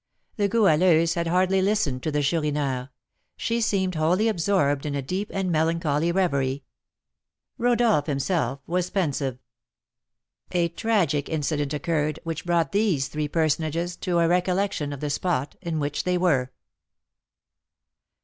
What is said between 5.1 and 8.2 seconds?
and melancholy reverie. Rodolph